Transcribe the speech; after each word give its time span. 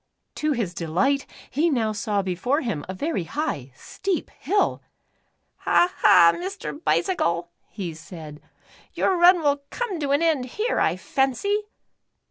To 0.33 0.53
his 0.53 0.73
delight, 0.73 1.27
he 1.51 1.69
now 1.69 1.91
saw 1.91 2.23
before 2.23 2.61
him 2.61 2.83
a 2.89 2.93
very 2.95 3.25
high, 3.25 3.71
steep 3.75 4.31
hill." 4.31 4.81
Ha, 5.57 5.93
ha, 5.97 6.31
Mr. 6.33 6.83
Bicycle," 6.83 7.51
said 7.93 8.41
he, 8.89 8.99
"your 9.01 9.15
run 9.15 9.43
will 9.43 9.61
come 9.69 9.99
to 9.99 10.09
an 10.09 10.23
end 10.23 10.45
here, 10.45 10.79
I 10.79 10.95
fancy." 10.97 11.67